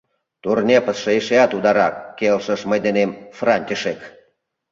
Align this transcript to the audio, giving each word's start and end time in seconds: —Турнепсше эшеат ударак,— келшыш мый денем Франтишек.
—Турнепсше 0.43 1.09
эшеат 1.19 1.51
ударак,— 1.57 1.95
келшыш 2.19 2.61
мый 2.69 2.79
денем 2.85 3.11
Франтишек. 3.37 3.99